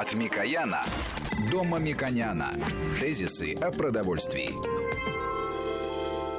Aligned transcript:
От 0.00 0.14
Микояна 0.14 0.84
до 1.50 1.64
Мамиконяна. 1.64 2.52
Тезисы 3.00 3.54
о 3.54 3.72
продовольствии. 3.72 4.50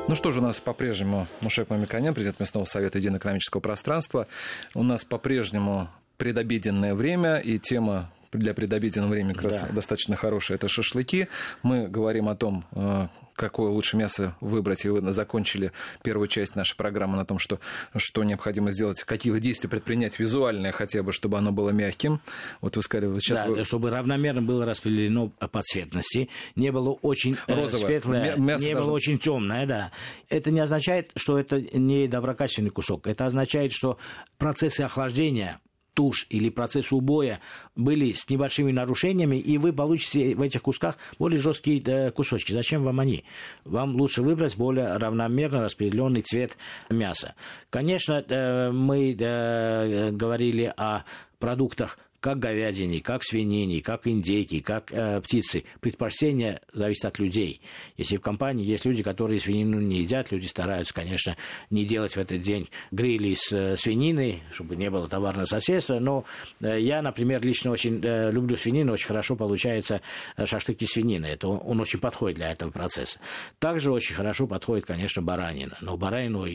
Ну 0.07 0.15
что 0.15 0.31
же, 0.31 0.39
у 0.39 0.43
нас 0.43 0.62
по-прежнему 0.62 1.28
Мушек 1.41 1.69
Мамиконян, 1.69 2.13
президент 2.13 2.39
Местного 2.39 2.63
совета 2.63 2.99
Единого 2.99 3.19
экономического 3.19 3.59
пространства. 3.59 4.27
У 4.73 4.81
нас 4.81 5.03
по-прежнему 5.03 5.89
предобеденное 6.15 6.95
время, 6.95 7.39
и 7.39 7.59
тема 7.59 8.10
для 8.31 8.53
предобеденного 8.53 9.12
времени 9.12 9.33
как 9.33 9.44
раз 9.44 9.65
достаточно 9.73 10.15
хорошая. 10.15 10.55
Это 10.57 10.69
шашлыки. 10.69 11.28
Мы 11.62 11.89
говорим 11.89 12.29
о 12.29 12.35
том, 12.35 12.63
э, 12.71 13.07
какое 13.40 13.71
лучше 13.71 13.96
мясо 13.96 14.35
выбрать, 14.42 14.83
и 14.83 14.90
вы 14.90 15.13
закончили 15.13 15.71
первую 16.03 16.27
часть 16.27 16.55
нашей 16.55 16.76
программы 16.76 17.16
на 17.16 17.26
том, 17.26 17.39
что, 17.39 17.59
что 17.95 18.23
необходимо 18.23 18.71
сделать, 18.71 19.03
какие 19.03 19.38
действия 19.39 19.70
предпринять 19.70 20.20
визуальные 20.20 20.73
хотя 20.73 21.03
бы, 21.03 21.13
чтобы 21.13 21.38
оно 21.38 21.53
было 21.53 21.70
мягким. 21.70 22.20
Вот 22.59 22.75
вы 22.75 22.81
сказали, 22.81 23.07
вот 23.07 23.21
сейчас... 23.21 23.39
Да, 23.39 23.48
вы... 23.48 23.63
чтобы 23.63 23.91
равномерно 23.91 24.41
было 24.41 24.65
распределено 24.65 25.29
по 25.29 25.62
цветности, 25.62 26.29
не 26.55 26.71
было 26.71 26.89
очень 27.02 27.38
э, 27.48 27.55
Розовое. 27.55 27.88
светлое, 27.88 28.35
мясо 28.35 28.65
не 28.65 28.73
должно... 28.73 28.89
было 28.89 28.95
очень 28.95 29.17
темное, 29.17 29.65
да. 29.65 29.91
Это 30.27 30.51
не 30.51 30.59
означает, 30.59 31.12
что 31.15 31.40
это 31.40 31.62
не 31.62 32.07
доброкачественный 32.07 32.71
кусок. 32.71 33.07
Это 33.07 33.26
означает, 33.26 33.71
что 33.71 33.98
процессы 34.37 34.81
охлаждения 34.81 35.62
тушь 35.99 36.27
или 36.30 36.49
процесс 36.49 36.94
убоя 36.94 37.41
были 37.76 38.13
с 38.13 38.30
небольшими 38.30 38.71
нарушениями, 38.71 39.35
и 39.35 39.57
вы 39.57 39.73
получите 39.73 40.34
в 40.34 40.41
этих 40.41 40.62
кусках 40.62 40.95
более 41.20 41.41
жесткие 41.41 41.84
э, 41.84 42.12
кусочки. 42.12 42.53
Зачем 42.53 42.84
вам 42.84 43.02
они? 43.02 43.26
Вам 43.66 43.98
лучше 43.98 44.21
выбрать 44.21 44.55
более 44.55 44.95
равномерно 44.95 45.59
распределенный 45.62 46.21
цвет 46.21 46.55
мяса. 46.90 47.35
Конечно, 47.70 48.23
э, 48.26 48.71
мы 48.71 49.12
э, 49.12 50.12
говорили 50.12 50.73
о 50.77 51.04
продуктах 51.38 51.98
как 52.19 52.39
говядине, 52.39 53.01
как 53.01 53.23
свинине, 53.23 53.81
как 53.81 54.07
индейки, 54.07 54.59
как 54.59 54.91
э, 54.91 55.21
птицы. 55.21 55.63
Предпочтение 55.79 56.61
зависит 56.73 57.05
от 57.05 57.20
людей. 57.20 57.61
Если 57.98 58.17
в 58.17 58.21
компании 58.21 58.65
есть 58.65 58.85
люди, 58.85 59.03
которые 59.03 59.39
свинину 59.39 59.79
не 59.79 59.99
едят, 59.99 60.31
люди 60.31 60.48
стараются, 60.48 60.93
конечно, 60.93 61.37
не 61.70 61.85
делать 61.85 62.13
в 62.13 62.17
этот 62.17 62.41
день 62.41 62.70
грили 62.91 63.34
с 63.34 63.51
э, 63.51 63.76
свининой, 63.76 64.44
чтобы 64.52 64.76
не 64.76 64.89
было 64.89 65.08
товарного 65.08 65.45
соседства. 65.45 66.00
Но 66.00 66.26
э, 66.61 66.80
я, 66.80 67.02
например, 67.02 67.44
лично 67.44 67.72
очень 67.72 68.02
э, 68.03 68.31
люблю 68.31 68.56
свинину, 68.56 68.94
очень 68.94 69.08
хорошо 69.08 69.36
получается 69.36 70.02
э, 70.36 70.45
шашлыки 70.45 70.86
свинины. 70.86 71.26
Это 71.26 71.48
он, 71.48 71.61
он 71.64 71.80
очень 71.80 72.00
подходит 72.00 72.38
для 72.38 72.52
этого 72.52 72.72
процесса. 72.72 73.20
Также 73.59 73.92
очень 73.92 74.16
хорошо 74.16 74.48
подходит, 74.48 74.86
конечно, 74.86 75.22
баранина. 75.22 75.78
Но 75.81 75.98
баранину, 75.98 76.45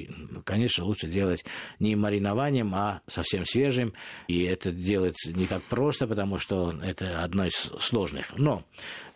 конечно, 0.45 0.85
лучше 0.85 1.07
делать 1.07 1.45
не 1.79 1.97
маринованием, 1.97 2.75
а 2.75 3.01
совсем 3.07 3.45
свежим. 3.45 3.95
И 4.29 4.43
это 4.45 4.71
делается 4.71 5.33
не 5.33 5.47
так 5.55 5.63
просто, 5.65 6.07
потому 6.07 6.39
что 6.39 6.75
это 6.83 7.23
одно 7.23 7.45
из 7.47 7.55
сложных. 7.55 8.37
Но 8.37 8.65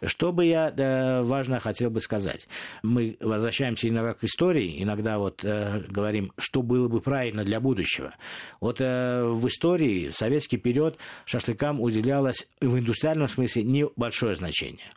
что 0.05 0.33
бы 0.33 0.45
я 0.45 0.71
да, 0.71 1.23
важно 1.23 1.59
хотел 1.59 1.91
бы 1.91 2.01
сказать. 2.01 2.49
Мы 2.83 3.17
возвращаемся 3.21 3.89
иногда 3.89 4.15
к 4.15 4.23
истории, 4.23 4.81
иногда 4.83 5.19
вот 5.19 5.45
э, 5.45 5.83
говорим, 5.89 6.33
что 6.39 6.63
было 6.63 6.89
бы 6.89 7.01
правильно 7.01 7.45
для 7.45 7.61
будущего. 7.61 8.15
Вот 8.61 8.81
э, 8.81 9.25
в 9.25 9.47
истории, 9.49 10.09
в 10.09 10.15
советский 10.17 10.59
период, 10.59 10.99
шашлыкам 11.25 11.81
уделялось 11.81 12.49
в 12.61 12.79
индустриальном 12.79 13.29
смысле 13.29 13.65
небольшое 13.65 14.35
значение 14.37 14.93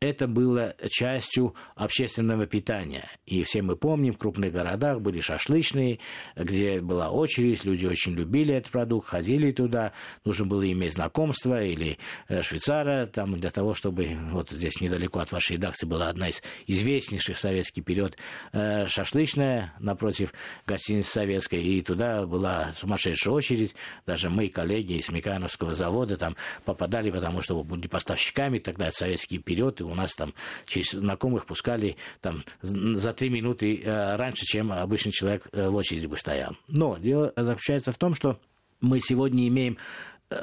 это 0.00 0.26
было 0.26 0.74
частью 0.88 1.54
общественного 1.74 2.46
питания. 2.46 3.06
И 3.26 3.44
все 3.44 3.60
мы 3.60 3.76
помним, 3.76 4.14
в 4.14 4.18
крупных 4.18 4.50
городах 4.50 5.02
были 5.02 5.20
шашлычные, 5.20 5.98
где 6.34 6.80
была 6.80 7.10
очередь, 7.10 7.66
люди 7.66 7.84
очень 7.84 8.14
любили 8.14 8.54
этот 8.54 8.72
продукт, 8.72 9.08
ходили 9.08 9.52
туда, 9.52 9.92
нужно 10.24 10.46
было 10.46 10.70
иметь 10.72 10.94
знакомство 10.94 11.62
или 11.62 11.98
э, 12.28 12.40
швейцара, 12.40 13.06
там, 13.06 13.38
для 13.38 13.50
того, 13.50 13.74
чтобы, 13.74 14.08
вот 14.30 14.48
здесь 14.48 14.80
недалеко 14.80 15.18
от 15.18 15.32
вашей 15.32 15.56
редакции 15.56 15.86
была 15.86 16.08
одна 16.08 16.30
из 16.30 16.42
известнейших 16.66 17.36
в 17.36 17.40
советский 17.40 17.82
период 17.82 18.16
э, 18.52 18.86
шашлычная, 18.86 19.74
напротив 19.80 20.32
гостиницы 20.66 21.10
советской, 21.10 21.62
и 21.62 21.82
туда 21.82 22.24
была 22.24 22.72
сумасшедшая 22.72 23.34
очередь, 23.34 23.74
даже 24.06 24.30
мы, 24.30 24.48
коллеги 24.48 24.94
из 24.94 25.10
Микановского 25.10 25.74
завода, 25.74 26.16
там 26.16 26.36
попадали, 26.64 27.10
потому 27.10 27.42
что 27.42 27.62
были 27.62 27.86
поставщиками 27.86 28.58
тогда 28.58 28.88
в 28.88 28.94
советский 28.94 29.36
период, 29.36 29.82
и 29.82 29.89
у 29.90 29.94
нас 29.94 30.14
там 30.14 30.34
через 30.66 30.92
знакомых 30.92 31.46
пускали 31.46 31.96
там 32.20 32.44
за 32.62 33.12
три 33.12 33.28
минуты 33.28 33.82
э, 33.82 34.16
раньше, 34.16 34.44
чем 34.44 34.72
обычный 34.72 35.12
человек 35.12 35.46
э, 35.52 35.68
в 35.68 35.74
очереди 35.74 36.06
бы 36.06 36.16
стоял. 36.16 36.56
Но 36.68 36.96
дело 36.96 37.32
заключается 37.36 37.92
в 37.92 37.98
том, 37.98 38.14
что 38.14 38.38
мы 38.80 39.00
сегодня 39.00 39.46
имеем 39.48 39.78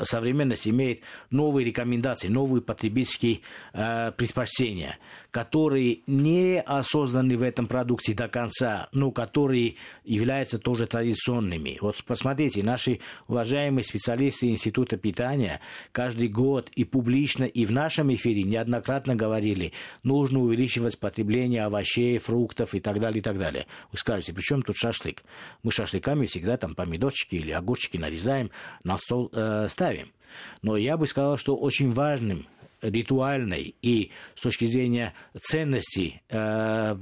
современность 0.03 0.67
имеет 0.67 1.01
новые 1.31 1.65
рекомендации, 1.65 2.27
новые 2.27 2.61
потребительские 2.61 3.41
э, 3.73 4.11
предпочтения, 4.11 4.97
которые 5.31 5.99
не 6.07 6.61
осознаны 6.61 7.37
в 7.37 7.41
этом 7.41 7.67
продукте 7.67 8.13
до 8.13 8.27
конца, 8.27 8.89
но 8.91 9.11
которые 9.11 9.75
являются 10.03 10.59
тоже 10.59 10.87
традиционными. 10.87 11.77
Вот 11.81 12.03
посмотрите, 12.05 12.63
наши 12.63 12.99
уважаемые 13.27 13.83
специалисты 13.83 14.49
Института 14.49 14.97
питания 14.97 15.61
каждый 15.91 16.27
год 16.27 16.69
и 16.75 16.83
публично, 16.83 17.45
и 17.45 17.65
в 17.65 17.71
нашем 17.71 18.13
эфире 18.13 18.43
неоднократно 18.43 19.15
говорили, 19.15 19.73
нужно 20.03 20.39
увеличивать 20.39 20.99
потребление 20.99 21.63
овощей, 21.63 22.17
фруктов 22.17 22.73
и 22.73 22.79
так 22.79 22.99
далее, 22.99 23.19
и 23.19 23.23
так 23.23 23.37
далее. 23.37 23.67
Вы 23.91 23.97
скажете, 23.97 24.33
при 24.33 24.41
чем 24.41 24.61
тут 24.63 24.75
шашлык? 24.75 25.23
Мы 25.63 25.71
шашлыками 25.71 26.25
всегда 26.25 26.57
там 26.57 26.75
помидорчики 26.75 27.35
или 27.35 27.51
огурчики 27.51 27.97
нарезаем, 27.97 28.51
на 28.83 28.97
стол 28.97 29.29
э, 29.31 29.67
ставим. 29.77 30.11
Но 30.63 30.75
я 30.75 30.97
бы 30.97 31.05
сказал, 31.05 31.38
что 31.38 31.55
очень 31.55 31.91
важным 31.91 32.47
ритуальной 32.81 33.75
и 33.81 34.11
с 34.35 34.41
точки 34.41 34.65
зрения 34.65 35.13
ценностей 35.39 36.21
э, 36.29 36.95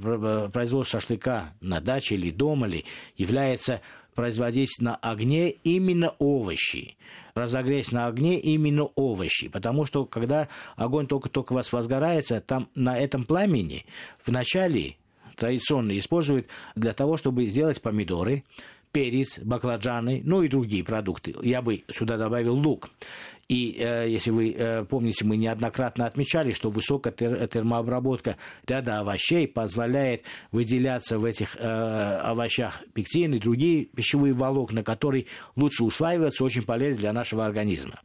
производства 0.52 1.00
шашлыка 1.00 1.54
на 1.60 1.80
даче 1.80 2.16
или 2.16 2.30
дома 2.30 2.66
ли 2.66 2.84
является 3.16 3.80
производить 4.14 4.76
на 4.80 4.94
огне 4.96 5.50
именно 5.50 6.14
овощи 6.18 6.96
разогреть 7.34 7.92
на 7.92 8.06
огне 8.06 8.40
именно 8.40 8.84
овощи, 8.94 9.48
потому 9.48 9.84
что 9.84 10.06
когда 10.06 10.48
огонь 10.74 11.06
только-только 11.06 11.52
вас 11.52 11.70
возгорается, 11.70 12.40
там 12.40 12.70
на 12.74 12.98
этом 12.98 13.24
пламени 13.24 13.84
вначале 14.24 14.96
традиционно 15.36 15.98
используют 15.98 16.46
для 16.76 16.94
того, 16.94 17.18
чтобы 17.18 17.44
сделать 17.48 17.82
помидоры, 17.82 18.42
перец, 18.96 19.38
баклажаны, 19.40 20.22
ну 20.24 20.42
и 20.42 20.48
другие 20.48 20.82
продукты. 20.82 21.34
Я 21.42 21.60
бы 21.60 21.84
сюда 21.90 22.16
добавил 22.16 22.54
лук. 22.54 22.88
И 23.48 23.76
э, 23.78 24.08
если 24.08 24.32
вы 24.32 24.52
э, 24.52 24.84
помните, 24.84 25.24
мы 25.24 25.36
неоднократно 25.36 26.06
отмечали, 26.06 26.50
что 26.50 26.68
высокая 26.68 27.12
тер- 27.12 27.46
термообработка 27.46 28.36
ряда 28.66 28.98
овощей 28.98 29.46
позволяет 29.46 30.22
выделяться 30.50 31.18
в 31.18 31.24
этих 31.24 31.56
э, 31.56 31.60
овощах 31.60 32.82
пектин 32.92 33.34
и 33.34 33.38
другие 33.38 33.84
пищевые 33.84 34.32
волокна, 34.32 34.82
которые 34.82 35.26
лучше 35.54 35.84
усваиваются, 35.84 36.44
очень 36.44 36.62
полезны 36.62 37.02
для 37.02 37.12
нашего 37.12 37.46
организма. 37.46 38.00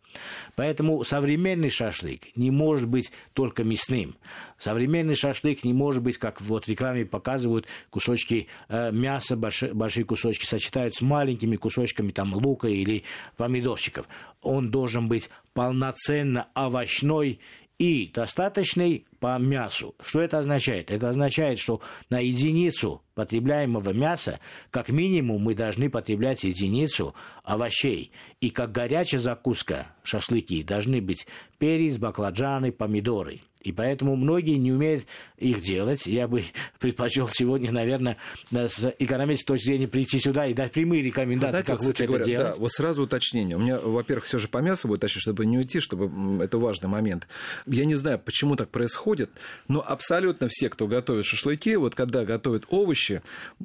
Поэтому 0.56 1.03
современный 1.03 1.69
шашлык 1.69 2.35
не 2.35 2.52
может 2.52 2.88
быть 2.88 3.12
только 3.34 3.63
мясным. 3.63 4.16
Современный 4.59 5.16
шашлык 5.16 5.63
не 5.63 5.73
может 5.73 6.03
быть, 6.03 6.19
как 6.19 6.40
вот 6.41 6.66
в 6.66 6.68
рекламе 6.69 7.03
показывают, 7.03 7.66
кусочки 7.90 8.47
э, 8.69 8.91
мяса, 8.91 9.35
большие, 9.35 9.73
большие 9.73 10.03
кусочки 10.03 10.46
сочетают 10.46 10.94
с 10.94 11.02
маленькими 11.02 11.56
кусочками 11.56 12.12
там, 12.12 12.31
лука 12.35 12.68
или 12.68 13.03
помидорчиков. 13.38 14.08
Он 14.44 14.69
должен 14.69 15.08
быть 15.08 15.30
полноценно 15.53 16.47
овощной 16.53 17.39
и 17.77 18.11
достаточный 18.13 19.05
по 19.21 19.37
мясу. 19.37 19.93
Что 20.03 20.19
это 20.19 20.39
означает? 20.39 20.89
Это 20.89 21.07
означает, 21.07 21.59
что 21.59 21.79
на 22.09 22.19
единицу 22.19 23.03
потребляемого 23.13 23.93
мяса 23.93 24.39
как 24.71 24.89
минимум 24.89 25.43
мы 25.43 25.53
должны 25.53 25.91
потреблять 25.91 26.43
единицу 26.43 27.13
овощей. 27.43 28.11
И 28.41 28.49
как 28.49 28.71
горячая 28.71 29.21
закуска, 29.21 29.93
шашлыки, 30.01 30.63
должны 30.63 31.01
быть 31.01 31.28
перец, 31.59 31.97
баклажаны, 31.97 32.72
помидоры– 32.72 33.41
и 33.61 33.72
поэтому 33.72 34.16
многие 34.16 34.57
не 34.57 34.72
умеют 34.72 35.05
их 35.37 35.61
делать. 35.61 36.05
Я 36.05 36.28
бы 36.28 36.43
предпочел 36.79 37.29
сегодня, 37.31 37.72
наверное, 37.72 38.17
с 38.51 38.93
экономической 38.99 39.47
точки 39.47 39.66
зрения 39.66 39.87
прийти 39.87 40.19
сюда 40.19 40.47
и 40.47 40.53
дать 40.53 40.72
прямые 40.72 41.03
рекомендации, 41.03 41.51
Знаете, 41.51 41.72
как 41.73 41.84
лучше 41.84 42.05
говоря, 42.05 42.23
это 42.23 42.31
делать. 42.31 42.55
Да, 42.55 42.59
вот 42.59 42.72
сразу 42.72 43.03
уточнение. 43.03 43.55
У 43.55 43.59
меня, 43.59 43.79
во-первых, 43.79 44.25
все 44.25 44.40
же 44.40 44.47
по 44.47 44.59
мясу 44.59 44.87
будет 44.87 45.01
тащить, 45.01 45.22
чтобы 45.22 45.46
не 45.46 45.57
уйти, 45.57 45.79
чтобы 45.79 46.43
это 46.43 46.57
важный 46.57 46.90
момент. 46.90 47.28
Я 47.67 47.85
не 47.85 47.96
знаю, 47.96 48.19
почему 48.19 48.55
так 48.55 48.69
происходит 48.69 49.10
проходит, 49.11 49.29
но 49.67 49.84
абсолютно 49.85 50.47
все, 50.49 50.69
кто 50.69 50.87
готовит 50.87 51.25
шашлыки, 51.25 51.75
вот 51.75 51.96
когда 51.96 52.23
готовят 52.23 52.63
овощи, 52.69 53.22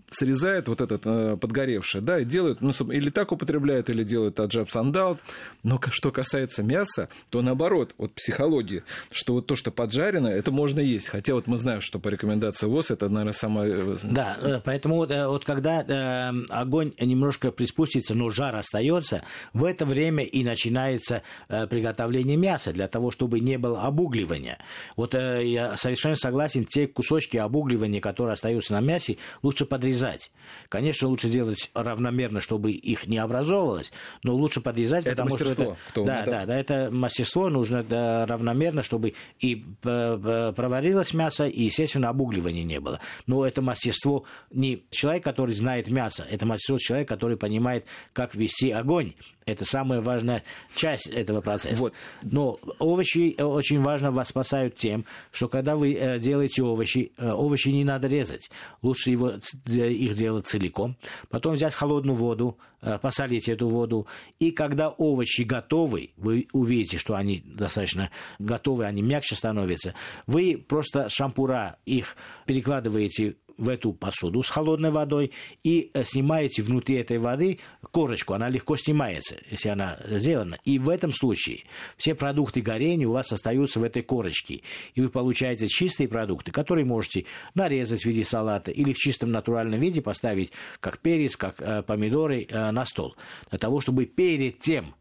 срезают 0.08 0.68
вот 0.68 0.80
этот 0.80 1.02
э, 1.04 1.36
подгоревший, 1.36 2.00
да, 2.00 2.18
и 2.18 2.24
делают, 2.24 2.60
ну, 2.60 2.72
или 2.90 3.10
так 3.10 3.32
употребляют, 3.32 3.90
или 3.90 4.02
делают 4.02 4.40
аджаб 4.40 4.70
сандал. 4.70 5.18
Но 5.62 5.80
что 5.90 6.10
касается 6.10 6.62
мяса, 6.62 7.08
то 7.30 7.42
наоборот, 7.42 7.94
вот 7.98 8.12
психология, 8.12 8.82
что 9.12 9.34
вот 9.34 9.46
то, 9.46 9.54
что 9.54 9.70
поджарено, 9.70 10.28
это 10.28 10.50
можно 10.50 10.80
есть. 10.80 11.08
Хотя 11.08 11.34
вот 11.34 11.46
мы 11.46 11.58
знаем, 11.58 11.80
что 11.80 11.98
по 11.98 12.08
рекомендации 12.08 12.66
ВОЗ 12.66 12.90
это, 12.90 13.08
наверное, 13.08 13.32
самое... 13.32 13.72
Э, 13.72 13.96
да, 14.02 14.36
э, 14.40 14.60
поэтому 14.64 14.96
вот, 14.96 15.10
вот 15.10 15.44
когда 15.44 15.82
э, 15.82 16.32
огонь 16.50 16.92
немножко 17.00 17.52
приспустится, 17.52 18.14
но 18.14 18.30
жар 18.30 18.56
остается, 18.56 19.22
в 19.52 19.64
это 19.64 19.86
время 19.86 20.24
и 20.24 20.42
начинается 20.42 21.22
э, 21.48 21.66
приготовление 21.66 22.36
мяса 22.36 22.72
для 22.72 22.88
того, 22.88 23.10
чтобы 23.10 23.40
не 23.40 23.58
было 23.58 23.82
обугливания. 23.82 24.58
Вот 24.96 25.14
э, 25.14 25.35
я 25.40 25.76
совершенно 25.76 26.16
согласен, 26.16 26.64
те 26.64 26.86
кусочки 26.86 27.36
обугливания, 27.36 28.00
которые 28.00 28.34
остаются 28.34 28.72
на 28.72 28.80
мясе, 28.80 29.18
лучше 29.42 29.66
подрезать. 29.66 30.32
Конечно, 30.68 31.08
лучше 31.08 31.28
делать 31.28 31.70
равномерно, 31.74 32.40
чтобы 32.40 32.72
их 32.72 33.06
не 33.06 33.18
образовывалось, 33.18 33.92
но 34.22 34.34
лучше 34.34 34.60
подрезать, 34.60 35.06
это 35.06 35.16
потому 35.16 35.38
что 35.38 35.50
это, 35.50 35.76
кто 35.88 36.04
да, 36.04 36.24
да, 36.24 36.46
да, 36.46 36.56
это 36.56 36.88
мастерство 36.90 37.48
нужно 37.48 37.82
да, 37.82 38.26
равномерно, 38.26 38.82
чтобы 38.82 39.14
и 39.38 39.64
э, 39.84 40.52
проварилось 40.54 41.14
мясо, 41.14 41.46
и, 41.46 41.64
естественно, 41.64 42.08
обугливания 42.08 42.64
не 42.64 42.80
было. 42.80 43.00
Но 43.26 43.46
это 43.46 43.62
мастерство 43.62 44.24
не 44.50 44.84
человек, 44.90 45.24
который 45.24 45.54
знает 45.54 45.88
мясо, 45.88 46.26
это 46.28 46.46
мастерство 46.46 46.78
человек, 46.78 47.08
который 47.08 47.36
понимает, 47.36 47.86
как 48.12 48.34
вести 48.34 48.70
огонь, 48.70 49.14
это 49.46 49.64
самая 49.64 50.00
важная 50.00 50.42
часть 50.74 51.06
этого 51.06 51.40
процесса. 51.40 51.80
Вот. 51.80 51.94
Но 52.22 52.58
овощи 52.80 53.40
очень 53.40 53.80
важно 53.80 54.10
вас 54.10 54.28
спасают 54.28 54.74
тем, 54.74 55.04
что 55.30 55.48
когда 55.48 55.76
вы 55.76 55.94
э, 55.94 56.18
делаете 56.18 56.64
овощи, 56.64 57.12
э, 57.16 57.30
овощи 57.30 57.68
не 57.68 57.84
надо 57.84 58.08
резать. 58.08 58.50
Лучше 58.82 59.12
его, 59.12 59.34
их 59.64 60.14
делать 60.16 60.46
целиком. 60.46 60.96
Потом 61.30 61.54
взять 61.54 61.74
холодную 61.74 62.16
воду, 62.16 62.58
э, 62.82 62.98
посолить 62.98 63.48
эту 63.48 63.68
воду. 63.68 64.08
И 64.40 64.50
когда 64.50 64.88
овощи 64.88 65.42
готовы, 65.42 66.10
вы 66.16 66.48
увидите, 66.52 66.98
что 66.98 67.14
они 67.14 67.42
достаточно 67.46 68.10
готовы, 68.40 68.84
они 68.84 69.00
мягче 69.00 69.36
становятся, 69.36 69.94
вы 70.26 70.56
просто 70.68 71.08
шампура 71.08 71.78
их 71.86 72.16
перекладываете 72.46 73.36
в 73.58 73.68
эту 73.68 73.92
посуду 73.92 74.42
с 74.42 74.48
холодной 74.48 74.90
водой 74.90 75.32
и 75.64 75.90
э, 75.92 76.04
снимаете 76.04 76.62
внутри 76.62 76.96
этой 76.96 77.18
воды 77.18 77.58
корочку. 77.90 78.34
Она 78.34 78.48
легко 78.48 78.76
снимается, 78.76 79.36
если 79.50 79.68
она 79.68 79.98
сделана. 80.06 80.58
И 80.64 80.78
в 80.78 80.88
этом 80.88 81.12
случае 81.12 81.64
все 81.96 82.14
продукты 82.14 82.60
горения 82.60 83.06
у 83.06 83.12
вас 83.12 83.32
остаются 83.32 83.80
в 83.80 83.84
этой 83.84 84.02
корочке. 84.02 84.62
И 84.94 85.00
вы 85.00 85.08
получаете 85.08 85.66
чистые 85.66 86.08
продукты, 86.08 86.52
которые 86.52 86.84
можете 86.84 87.26
нарезать 87.54 88.02
в 88.02 88.06
виде 88.06 88.24
салата 88.24 88.70
или 88.70 88.92
в 88.92 88.98
чистом 88.98 89.32
натуральном 89.32 89.80
виде 89.80 90.02
поставить 90.02 90.52
как 90.80 90.98
перец, 90.98 91.36
как 91.36 91.60
э, 91.60 91.82
помидоры 91.82 92.46
э, 92.48 92.70
на 92.70 92.84
стол. 92.84 93.16
Для 93.50 93.58
того, 93.58 93.80
чтобы 93.80 94.06
перед 94.06 94.58
тем, 94.58 94.94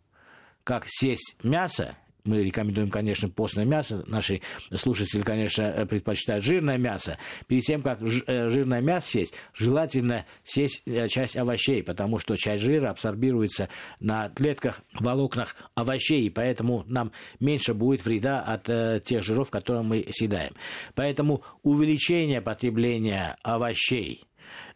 как 0.64 0.86
сесть 0.88 1.36
мясо, 1.44 1.98
мы 2.26 2.44
рекомендуем, 2.44 2.90
конечно, 2.90 3.30
постное 3.30 3.66
мясо. 3.66 4.04
Наши 4.08 4.42
слушатели, 4.74 5.22
конечно, 5.22 5.86
предпочитают 5.88 6.44
жирное 6.44 6.78
мясо. 6.78 7.18
Перед 7.48 7.64
тем, 7.64 7.82
как 7.82 8.02
э, 8.02 8.50
жирное 8.50 8.82
мясо 8.82 9.08
съесть, 9.08 9.36
желательно 9.54 10.26
съесть 10.44 10.82
э, 10.86 11.08
часть 11.08 11.38
овощей, 11.38 11.84
потому 11.84 12.20
что 12.20 12.36
часть 12.36 12.64
жира 12.64 12.90
абсорбируется 12.90 13.70
на 14.00 14.30
клетках, 14.30 14.82
волокнах 15.00 15.56
овощей, 15.76 16.26
и 16.26 16.30
поэтому 16.30 16.84
нам 16.88 17.12
меньше 17.40 17.74
будет 17.74 18.04
вреда 18.06 18.42
от 18.42 18.70
э, 18.70 19.02
тех 19.04 19.24
жиров, 19.24 19.52
которые 19.52 19.84
мы 19.84 20.06
съедаем. 20.10 20.54
Поэтому 20.96 21.44
увеличение 21.62 22.42
потребления 22.42 23.36
овощей 23.44 24.26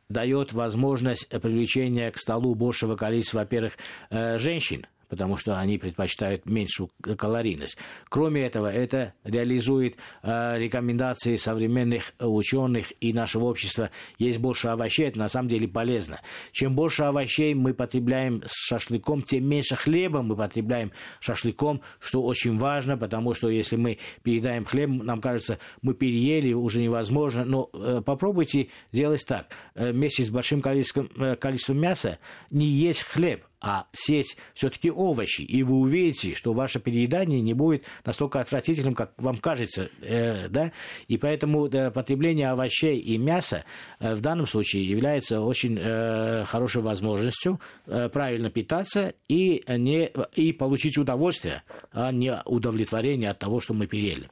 дает 0.08 0.54
возможность 0.54 1.28
привлечения 1.30 2.12
к 2.12 2.18
столу 2.18 2.56
большего 2.56 2.96
количества, 2.96 3.40
во-первых, 3.40 3.78
женщин, 4.10 4.88
потому 5.10 5.36
что 5.36 5.60
они 5.60 5.78
предпочитают 5.78 6.46
меньшую 6.46 6.90
калорийность. 7.18 7.78
Кроме 8.08 8.46
этого, 8.46 8.72
это 8.72 9.14
реализует 9.24 9.98
э, 10.24 10.58
рекомендации 10.58 11.36
современных 11.36 12.14
ученых 12.20 12.94
и 13.02 13.12
нашего 13.12 13.46
общества. 13.46 13.90
Есть 14.18 14.38
больше 14.38 14.70
овощей, 14.70 15.08
это 15.08 15.20
на 15.20 15.28
самом 15.28 15.50
деле 15.50 15.68
полезно. 15.68 16.22
Чем 16.52 16.76
больше 16.76 17.04
овощей 17.04 17.54
мы 17.54 17.74
потребляем 17.74 18.44
с 18.46 18.54
шашлыком, 18.68 19.24
тем 19.24 19.48
меньше 19.48 19.76
хлеба 19.76 20.22
мы 20.22 20.36
потребляем 20.36 20.92
шашлыком, 21.20 21.82
что 22.00 22.22
очень 22.22 22.58
важно, 22.58 22.98
потому 22.98 23.34
что 23.34 23.50
если 23.50 23.76
мы 23.76 23.98
передаем 24.24 24.66
хлеб, 24.66 24.90
нам 24.90 25.22
кажется, 25.22 25.60
мы 25.82 25.94
переели, 25.94 26.54
уже 26.54 26.82
невозможно. 26.82 27.44
Но 27.46 27.70
э, 27.74 28.02
попробуйте 28.06 28.70
сделать 28.92 29.26
так. 29.28 29.48
Э, 29.76 29.92
вместе 29.92 30.24
с 30.24 30.30
большим 30.30 30.62
количеством, 30.62 31.10
э, 31.18 31.36
количеством 31.36 31.80
мяса 31.80 32.20
не 32.52 32.68
есть 32.68 33.04
хлеб 33.04 33.44
а 33.62 33.86
съесть 33.92 34.38
все-таки 34.54 34.90
овощи, 34.90 35.42
и 35.42 35.64
вы 35.64 35.76
увидите, 35.76 36.34
что 36.34 36.54
ваше 36.54 36.80
переедание 36.80 37.42
не 37.42 37.54
будет 37.54 37.84
настолько 38.06 38.40
отвратительным, 38.40 38.96
как 38.96 39.14
вам 39.18 39.38
кажется, 39.38 39.90
э, 40.02 40.48
да, 40.50 40.72
и 41.08 41.18
поэтому 41.18 41.68
да, 41.68 41.92
потребление 41.92 42.50
овощей 42.50 43.00
и 43.00 43.18
мяса 43.18 43.66
э, 44.00 44.14
в 44.16 44.22
данном 44.22 44.46
случае 44.46 44.86
является 44.86 45.42
очень 45.42 45.78
э, 45.80 46.46
хорошей 46.46 46.82
возможностью 46.82 47.60
э, 47.86 48.10
правильно 48.10 48.50
питаться 48.50 49.14
и, 49.28 49.64
не, 49.68 50.12
и 50.36 50.54
получить 50.54 50.98
удовольствие, 50.98 51.64
а 51.92 52.12
не 52.12 52.42
удовлетворение 52.46 53.32
от 53.32 53.40
того, 53.40 53.60
что 53.60 53.74
мы 53.74 53.88
переели. 53.88 54.30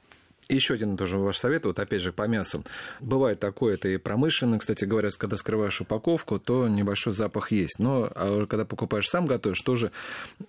Еще 0.49 0.75
один 0.75 0.95
тоже 0.95 1.17
ваш 1.17 1.37
совет, 1.37 1.65
вот 1.65 1.77
опять 1.79 2.01
же 2.01 2.13
по 2.13 2.27
мясу. 2.27 2.63
Бывает 3.01 3.39
такое, 3.39 3.73
это 3.73 3.89
и 3.89 3.97
промышленно, 3.97 4.59
кстати 4.59 4.85
говоря, 4.85 5.09
когда 5.17 5.35
скрываешь 5.35 5.81
упаковку, 5.81 6.39
то 6.39 6.67
небольшой 6.67 7.11
запах 7.11 7.51
есть. 7.51 7.79
Но 7.79 8.09
а 8.15 8.45
когда 8.45 8.63
покупаешь 8.63 9.09
сам 9.09 9.25
готовишь, 9.25 9.61
тоже 9.61 9.91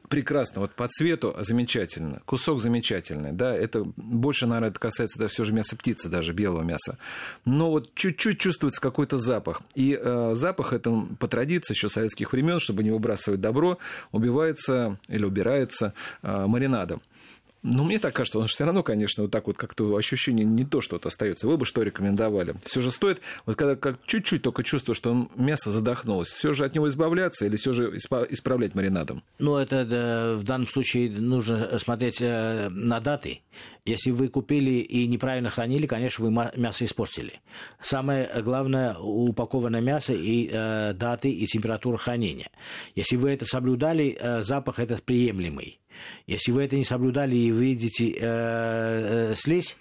прекрасно. 0.09 0.61
Вот 0.62 0.73
по 0.73 0.87
цвету 0.89 1.35
замечательно, 1.41 2.23
кусок 2.27 2.61
замечательный, 2.61 3.33
да, 3.33 3.55
это 3.55 3.85
больше, 3.97 4.47
наверное, 4.47 4.71
это 4.71 4.79
касается 4.79 5.19
да, 5.19 5.27
все 5.27 5.45
же 5.45 5.53
мяса 5.53 5.77
птицы, 5.77 6.09
даже 6.09 6.33
белого 6.33 6.62
мяса. 6.62 6.99
Но 7.45 7.71
вот 7.71 7.95
чуть-чуть 7.95 8.39
чувствуется 8.39 8.81
какой-то 8.81 9.17
запах. 9.17 9.62
И 9.75 9.99
э, 10.00 10.33
запах 10.35 10.73
это 10.73 11.06
по 11.19 11.27
традиции 11.27 11.75
еще 11.75 11.89
советских 11.89 12.33
времен, 12.33 12.61
чтобы 12.61 12.85
не 12.85 12.91
выбрасывать 12.91 13.41
добро, 13.41 13.79
убивается 14.12 14.99
или 15.09 15.25
убирается 15.25 15.93
э, 16.23 16.47
маринадом. 16.47 17.03
Ну, 17.62 17.84
мне 17.84 17.99
так 17.99 18.14
кажется, 18.14 18.38
он 18.38 18.46
все 18.46 18.64
равно, 18.64 18.82
конечно, 18.82 19.25
вот 19.25 19.32
так 19.32 19.46
вот 19.46 19.56
как-то 19.56 19.96
ощущение 19.96 20.44
не 20.44 20.64
то, 20.64 20.81
что 20.81 20.99
то 20.99 21.08
остается. 21.08 21.49
Вы 21.49 21.56
бы 21.56 21.64
что 21.64 21.82
рекомендовали? 21.82 22.55
Все 22.64 22.81
же 22.81 22.90
стоит, 22.90 23.20
вот 23.46 23.56
когда 23.56 23.75
как 23.75 23.99
чуть-чуть 24.06 24.43
только 24.43 24.62
чувствую, 24.62 24.94
что 24.94 25.28
мясо 25.37 25.70
задохнулось, 25.70 26.28
все 26.28 26.52
же 26.52 26.64
от 26.64 26.75
него 26.75 26.88
избавляться 26.88 27.46
или 27.46 27.56
все 27.56 27.72
же 27.72 27.96
исправлять 27.96 28.75
маринадом? 28.75 29.22
Ну, 29.38 29.56
это 29.56 29.84
да, 29.84 30.34
в 30.37 30.44
данном 30.44 30.69
случае 30.69 31.10
нужно 31.10 31.78
смотреть 31.78 32.19
э, 32.20 32.69
на 32.70 33.00
даты. 33.00 33.43
Если 33.84 34.11
вы 34.11 34.28
купили 34.28 34.81
и 34.81 35.06
неправильно 35.06 35.50
хранили, 35.50 35.87
конечно, 35.87 36.26
вы 36.26 36.50
мясо 36.56 36.84
испортили. 36.84 37.40
Самое 37.81 38.31
главное 38.43 38.94
упакованное 38.94 39.81
мясо 39.81 40.12
и 40.12 40.49
э, 40.50 40.93
даты 40.94 41.31
и 41.31 41.46
температура 41.46 41.96
хранения. 41.96 42.50
Если 42.94 43.16
вы 43.16 43.31
это 43.31 43.46
соблюдали, 43.46 44.16
э, 44.20 44.43
запах 44.43 44.78
этот 44.78 45.02
приемлемый. 45.02 45.81
Если 46.27 46.53
вы 46.53 46.65
это 46.65 46.77
не 46.77 46.85
соблюдали 46.85 47.37
и 47.37 47.50
видите 47.50 48.11
э, 48.11 48.17
э, 48.21 49.35
слизь, 49.35 49.76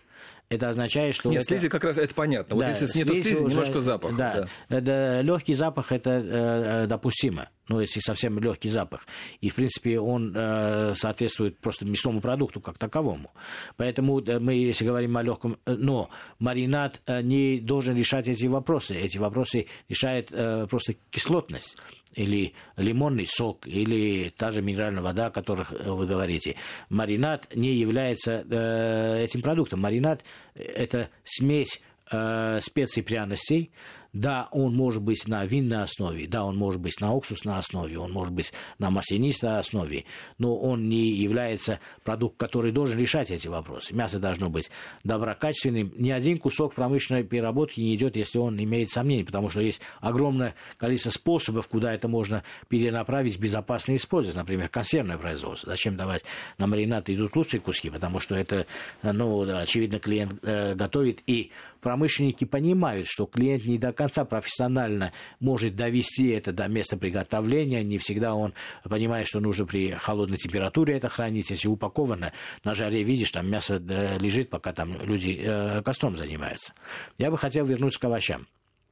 это 0.50 0.70
означает, 0.70 1.16
что... 1.16 1.30
Нет, 1.30 1.42
это... 1.42 1.50
слизи 1.50 1.70
как 1.70 1.84
раз 1.84 1.98
это 1.98 2.14
понятно. 2.16 2.58
Да, 2.58 2.68
вот 2.68 2.80
если 2.80 2.98
нет 2.98 3.08
слизи, 3.08 3.34
уже... 3.36 3.50
немножко 3.50 3.80
запах. 3.80 4.16
Да, 4.16 4.48
да. 4.70 4.82
да. 4.82 5.22
легкий 5.22 5.54
запах 5.54 5.92
это 5.92 6.22
э, 6.24 6.88
допустимо 6.88 7.50
ну, 7.68 7.80
если 7.80 8.00
совсем 8.00 8.40
легкий 8.40 8.70
запах. 8.70 9.06
И, 9.42 9.50
в 9.50 9.56
принципе, 9.56 10.00
он 10.00 10.34
э, 10.36 10.94
соответствует 10.96 11.60
просто 11.60 11.86
мясному 11.86 12.22
продукту 12.22 12.62
как 12.62 12.78
таковому. 12.78 13.32
Поэтому 13.76 14.20
э, 14.22 14.40
мы, 14.40 14.56
если 14.56 14.86
говорим 14.86 15.18
о 15.18 15.24
легком... 15.24 15.58
Э, 15.66 15.76
но 15.76 16.10
маринад 16.40 17.02
э, 17.06 17.22
не 17.22 17.60
должен 17.60 17.98
решать 17.98 18.28
эти 18.28 18.46
вопросы. 18.46 18.96
Эти 18.96 19.18
вопросы 19.18 19.68
решает 19.90 20.30
э, 20.32 20.68
просто 20.70 20.96
кислотность 21.10 21.78
или 22.14 22.54
лимонный 22.78 23.26
сок, 23.26 23.68
или 23.68 24.30
та 24.36 24.52
же 24.52 24.62
минеральная 24.62 25.04
вода, 25.04 25.28
о 25.28 25.32
которых 25.32 25.72
вы 25.72 26.08
говорите. 26.08 26.56
Маринад 26.90 27.54
не 27.56 27.74
является 27.76 28.46
э, 28.50 29.24
этим 29.24 29.42
продуктом. 29.42 29.82
Маринад– 29.82 30.24
это 30.56 31.10
смесь 31.24 31.82
э, 32.12 32.60
специй 32.62 33.04
пряностей, 33.04 33.72
Да, 34.14 34.48
он 34.52 34.76
может 34.76 35.02
быть 35.02 35.28
на 35.28 35.46
винной 35.46 35.84
основе, 35.84 36.28
да, 36.28 36.44
он 36.44 36.58
может 36.58 36.82
быть 36.82 37.00
на 37.00 37.14
уксусной 37.14 37.58
основе, 37.58 38.00
он 38.00 38.12
может 38.12 38.34
быть 38.34 38.54
на 38.80 38.90
маслянистой 38.90 39.60
основе, 39.60 40.06
но 40.38 40.58
он 40.58 40.90
не 40.90 41.10
является 41.10 41.80
продуктом, 42.04 42.48
который 42.48 42.72
должен 42.72 43.00
решать 43.00 43.32
эти 43.32 43.48
вопросы. 43.48 43.94
Мясо 43.94 44.20
должно 44.20 44.50
быть 44.50 44.70
доброкачественным. 45.04 45.94
Ни 45.98 46.12
один 46.12 46.38
кусок 46.40 46.74
промышленной 46.74 47.24
переработки 47.24 47.80
не 47.80 47.96
идет, 47.96 48.16
если 48.16 48.38
он 48.40 48.62
имеет 48.62 48.90
сомнения, 48.90 49.26
потому 49.26 49.50
что 49.50 49.62
есть 49.62 49.82
огромное 50.00 50.56
количество 50.78 51.12
способов, 51.12 51.68
куда 51.68 51.94
это 51.94 52.08
можно 52.08 52.44
перенаправить 52.70 53.40
безопасно 53.40 53.96
использовать. 53.96 54.36
Например, 54.36 54.70
консервное 54.70 55.18
производство. 55.18 55.70
Зачем 55.70 55.98
давать 55.98 56.24
на 56.58 56.68
маринад 56.68 57.10
идут 57.10 57.36
лучшие 57.36 57.62
куски, 57.62 57.90
потому 57.90 58.20
что 58.20 58.36
это, 58.36 58.66
ну, 59.04 59.42
очевидно, 59.58 60.00
клиент 60.00 60.40
э, 60.44 60.76
готовит, 60.76 61.22
и 61.28 61.52
промышленники 61.82 62.46
понимают, 62.46 63.08
что 63.08 63.26
клиент 63.26 63.66
не 63.66 63.78
до 63.78 63.94
конца 63.98 64.24
профессионально 64.24 65.12
может 65.40 65.76
довести 65.76 66.30
это 66.30 66.54
до 66.54 66.68
места 66.68 66.96
приготовления, 66.98 67.84
не 67.84 67.98
всегда 67.98 68.34
он 68.34 68.54
понимает, 68.84 69.28
что 69.28 69.42
нужно 69.42 69.66
при 69.66 69.92
холодной 69.92 70.38
температуре 70.38 70.96
это 70.96 71.10
хранить, 71.10 71.50
если 71.50 71.68
упаковано 71.68 72.32
на 72.64 72.74
жаре, 72.74 73.04
видишь, 73.04 73.32
там 73.32 73.50
мясо 73.50 73.76
э, 73.76 74.18
лежит, 74.20 74.50
пока 74.50 74.72
там 74.72 75.02
люди 75.02 75.38
э, 75.44 75.82
костром 75.82 76.16
занимаются. 76.16 76.74
Я 77.18 77.30
бы 77.32 77.38
хотел 77.38 77.66
вернуться 77.66 78.00
к 78.00 78.06
овощам. 78.06 78.48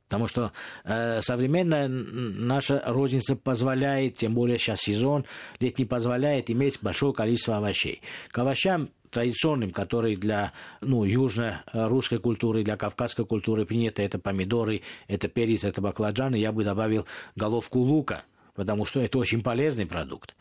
Потому 0.07 0.27
что 0.27 0.51
э, 0.83 1.21
современная 1.21 1.88
наша 1.88 2.81
розница 2.85 3.35
позволяет, 3.35 4.15
тем 4.15 4.35
более 4.35 4.59
сейчас 4.59 4.81
сезон 4.81 5.25
летний 5.59 5.85
позволяет 5.85 6.51
иметь 6.51 6.77
большое 6.81 7.12
количество 7.12 7.57
овощей. 7.57 8.01
К 8.29 8.38
овощам 8.39 8.89
традиционным, 9.15 9.72
которые 9.72 10.17
для 10.17 10.51
ну, 10.81 11.05
южно-русской 11.05 12.19
культуры, 12.19 12.63
для 12.63 12.75
кавказской 12.75 13.25
культуры 13.25 13.65
приняты, 13.65 14.03
это 14.03 14.19
помидоры, 14.19 14.81
это 15.07 15.29
перец, 15.29 15.63
это 15.63 15.81
баклажаны, 15.81 16.36
я 16.36 16.51
бы 16.51 16.65
добавил 16.65 17.05
головку 17.38 17.79
лука, 17.79 18.25
потому 18.55 18.84
что 18.86 19.00
это 19.00 19.17
очень 19.17 19.41
полезный 19.41 19.86
продукт 19.86 20.36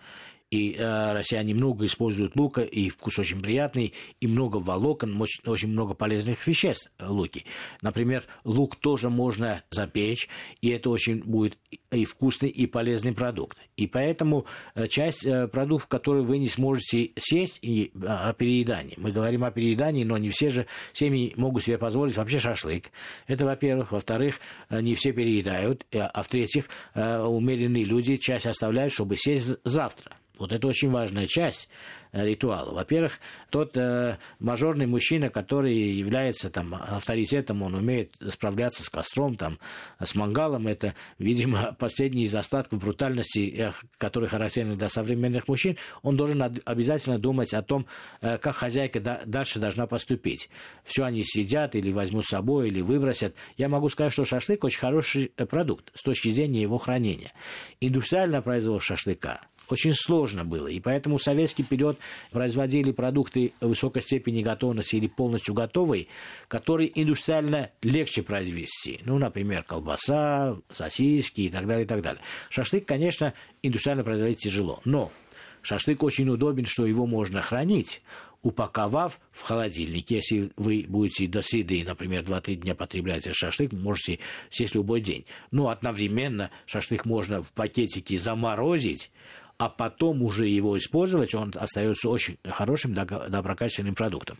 и 0.51 0.77
э, 0.79 1.13
россияне 1.13 1.55
много 1.55 1.85
используют 1.85 2.37
лука, 2.37 2.63
и 2.63 2.89
вкус 2.89 3.19
очень 3.19 3.43
приятный, 3.43 3.93
и 4.21 4.27
много 4.27 4.59
волокон, 4.59 5.21
очень, 5.21 5.43
очень 5.47 5.69
много 5.69 5.95
полезных 5.95 6.47
веществ 6.47 6.91
луки. 7.01 7.45
Например, 7.83 8.25
лук 8.45 8.77
тоже 8.77 9.11
можно 9.11 9.65
запечь, 9.71 10.29
и 10.61 10.69
это 10.69 10.91
очень 10.91 11.23
будет 11.23 11.59
и 11.91 12.05
вкусный, 12.05 12.49
и 12.51 12.67
полезный 12.67 13.13
продукт. 13.13 13.59
И 13.77 13.87
поэтому 13.87 14.47
э, 14.75 14.87
часть 14.87 15.27
э, 15.27 15.49
продуктов, 15.49 15.89
которые 15.89 16.25
вы 16.25 16.39
не 16.39 16.49
сможете 16.49 17.11
съесть, 17.19 17.59
и 17.63 17.91
о 18.07 18.33
переедании. 18.33 18.95
Мы 18.97 19.11
говорим 19.11 19.45
о 19.45 19.51
переедании, 19.51 20.05
но 20.05 20.19
не 20.19 20.31
все 20.31 20.51
же 20.51 20.67
семьи 20.93 21.33
могут 21.37 21.65
себе 21.65 21.79
позволить 21.79 22.17
вообще 22.17 22.39
шашлык. 22.39 22.91
Это, 23.27 23.45
во-первых. 23.45 23.93
Во-вторых, 23.93 24.39
э, 24.69 24.81
не 24.81 24.95
все 24.95 25.13
переедают. 25.13 25.87
А 25.93 26.23
в-третьих, 26.23 26.69
умеренные 26.95 27.85
люди 27.85 28.17
часть 28.17 28.47
оставляют, 28.47 28.93
чтобы 28.93 29.17
съесть 29.17 29.59
завтра. 29.65 30.17
Вот 30.37 30.53
это 30.53 30.67
очень 30.67 30.91
важная 30.91 31.26
часть 31.26 31.69
э, 32.11 32.26
ритуала. 32.26 32.75
Во-первых, 32.75 33.21
тот 33.50 33.76
э, 33.76 34.19
мажорный 34.41 34.87
мужчина, 34.87 35.31
который 35.31 35.75
является 35.75 36.50
там 36.50 36.75
авторитетом, 36.75 37.62
он 37.62 37.75
умеет 37.75 38.17
справляться 38.31 38.83
с 38.83 38.88
костром, 38.88 39.37
там, 39.37 39.61
с 40.03 40.17
мангалом, 40.17 40.67
это, 40.67 40.95
видимо, 41.21 41.73
последний 41.79 42.25
из 42.25 42.35
остатков 42.35 42.81
брутальности, 42.81 43.73
который 43.97 44.29
характерен 44.29 44.76
для 44.76 44.88
современных 44.88 45.47
мужчин, 45.47 45.76
он 46.03 46.17
должен 46.17 46.43
обязательно 46.64 47.19
думать 47.21 47.55
о 47.55 47.62
том, 47.62 47.87
э, 48.21 48.37
как 48.38 48.57
хозяйка 48.57 48.99
да, 48.99 49.23
дальше 49.26 49.61
должна 49.61 49.87
поступить. 49.87 50.50
Все 50.83 51.05
они 51.05 51.23
сидят 51.23 51.76
или 51.76 51.93
возьмут 51.93 52.25
с 52.25 52.31
собой, 52.31 52.69
или 52.69 52.81
выбросят. 52.81 53.37
Я 53.57 53.69
могу 53.69 53.88
сказать, 53.88 54.12
что 54.12 54.25
шашлык 54.25 54.64
очень 54.64 54.81
хороший 54.81 55.33
э, 55.37 55.47
продукт 55.47 55.93
с 55.95 56.03
точки 56.03 56.31
зрения 56.31 56.62
его 56.62 56.79
хранения. 56.79 57.33
Индустриальное 57.81 58.43
производство 58.43 58.97
шашлыка– 58.97 59.41
очень 59.68 59.92
сложно 59.94 60.44
было. 60.44 60.68
И 60.68 60.80
поэтому 60.80 61.18
советский 61.18 61.62
период 61.62 61.99
производили 62.30 62.92
продукты 62.92 63.52
высокой 63.61 64.02
степени 64.02 64.42
готовности 64.42 64.97
или 64.97 65.06
полностью 65.06 65.54
готовые, 65.54 66.09
которые 66.49 66.90
индустриально 67.00 67.71
легче 67.83 68.23
произвести. 68.23 69.00
Ну, 69.04 69.18
например, 69.18 69.62
колбаса, 69.62 70.56
сосиски 70.71 71.42
и 71.42 71.49
так 71.49 71.66
далее, 71.66 71.85
и 71.85 71.88
так 71.88 72.02
далее. 72.02 72.23
Шашлык, 72.50 72.87
конечно, 72.87 73.35
индустриально 73.62 74.04
производить 74.04 74.38
тяжело. 74.38 74.80
Но 74.85 75.11
шашлык 75.62 76.02
очень 76.02 76.28
удобен, 76.28 76.66
что 76.66 76.87
его 76.87 77.06
можно 77.06 77.42
хранить 77.42 78.02
упаковав 78.44 79.18
в 79.33 79.42
холодильник. 79.42 80.11
Если 80.11 80.50
вы 80.56 80.85
будете 80.87 81.26
до 81.26 81.42
среды, 81.42 81.83
например, 81.85 82.23
2-3 82.23 82.56
дня 82.56 82.75
потребляете 82.75 83.33
шашлык, 83.33 83.73
можете 83.73 84.21
съесть 84.50 84.75
любой 84.75 85.00
день. 85.00 85.25
Но 85.50 85.71
одновременно 85.71 86.50
шашлык 86.66 87.06
можно 87.06 87.42
в 87.42 87.50
пакетике 87.52 88.18
заморозить, 88.18 89.11
а 89.58 89.68
потом 89.68 90.23
уже 90.23 90.46
его 90.46 90.76
использовать, 90.76 91.34
он 91.34 91.52
остается 91.56 92.08
очень 92.08 92.38
хорошим, 92.44 92.94
доброкачественным 92.94 93.94
продуктом. 93.94 94.38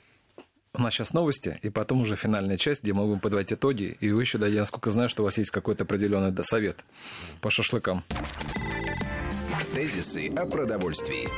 У 0.76 0.83
нас 0.83 0.92
сейчас 0.92 1.12
новости, 1.12 1.61
и 1.62 1.71
потом 1.71 2.00
уже 2.00 2.16
финальная 2.16 2.56
часть, 2.56 2.83
где 2.83 2.92
мы 2.92 3.06
будем 3.06 3.21
подводить 3.21 3.52
итоги. 3.52 3.97
И 4.00 4.11
вы 4.11 4.23
еще, 4.23 4.38
да, 4.38 4.49
я 4.49 4.61
насколько 4.61 4.90
знаю, 4.90 5.09
что 5.09 5.23
у 5.23 5.25
вас 5.25 5.38
есть 5.38 5.52
какой-то 5.52 5.85
определенный 5.85 6.35
совет 6.42 6.85
по 7.40 7.49
шашлыкам. 7.49 8.02
Тезисы 9.73 10.28
о 10.35 10.47
продовольствии. 10.47 11.28